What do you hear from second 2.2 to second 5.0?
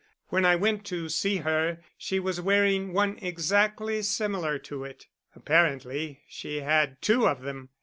wearing one exactly similar to